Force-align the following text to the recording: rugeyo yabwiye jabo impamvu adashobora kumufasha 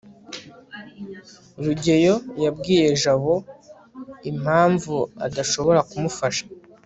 rugeyo 1.63 2.15
yabwiye 2.43 2.87
jabo 3.01 3.33
impamvu 4.31 4.95
adashobora 5.25 5.79
kumufasha 5.89 6.43